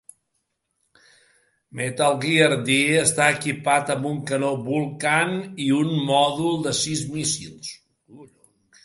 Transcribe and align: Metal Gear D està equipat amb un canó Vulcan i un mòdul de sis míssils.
Metal 1.81 2.15
Gear 2.23 2.47
D 2.69 2.77
està 3.01 3.27
equipat 3.33 3.91
amb 3.95 4.07
un 4.13 4.17
canó 4.31 4.49
Vulcan 4.71 5.37
i 5.67 5.69
un 5.81 5.93
mòdul 6.09 6.59
de 6.65 6.75
sis 6.81 7.05
míssils. 7.13 7.71